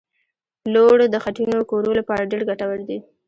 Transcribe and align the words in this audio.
پلوړ 0.63 0.97
د 1.13 1.15
خټینو 1.23 1.57
کورو 1.69 1.91
لپاره 1.99 2.29
ډېر 2.31 2.41
ګټور 2.49 2.79
دي 2.87 2.97